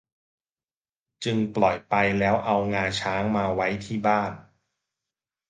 [1.23, 4.31] จึงปล่อยไปแล้วเอางาช้างมาไว้ที่บ้าน